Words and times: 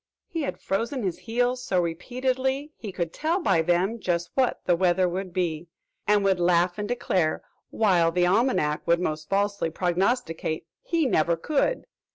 "He 0.27 0.41
had 0.41 0.59
frozen 0.59 1.03
his 1.03 1.19
heels 1.19 1.63
so 1.63 1.79
repeatedly, 1.79 2.71
he 2.75 2.91
Could 2.91 3.13
tell 3.13 3.39
by 3.39 3.61
them 3.61 3.99
just 3.99 4.31
what 4.33 4.61
the 4.65 4.75
weather 4.75 5.07
would 5.07 5.31
be; 5.31 5.67
"And 6.07 6.23
would 6.23 6.39
laugh 6.39 6.79
and 6.79 6.87
declare, 6.87 7.43
'while 7.69 8.11
the 8.11 8.25
Almanac 8.25 8.81
would 8.87 8.99
Most 8.99 9.29
falsely 9.29 9.69
prognosticate, 9.69 10.65
he 10.81 11.05
never 11.05 11.35
could!' 11.37 11.85